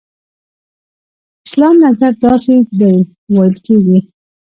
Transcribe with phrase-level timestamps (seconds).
[1.45, 2.93] اسلام نظر داسې دی
[3.33, 3.99] ویل کېږي.